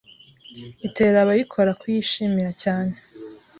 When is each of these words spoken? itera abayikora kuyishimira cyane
itera 0.87 1.17
abayikora 1.23 1.71
kuyishimira 1.81 2.51
cyane 2.63 2.93